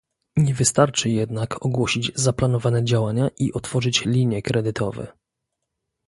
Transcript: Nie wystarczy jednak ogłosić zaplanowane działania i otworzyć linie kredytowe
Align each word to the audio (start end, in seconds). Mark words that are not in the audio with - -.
Nie 0.37 0.53
wystarczy 0.53 1.09
jednak 1.09 1.65
ogłosić 1.65 2.11
zaplanowane 2.15 2.83
działania 2.83 3.29
i 3.39 3.53
otworzyć 3.53 4.05
linie 4.05 4.41
kredytowe 4.41 5.07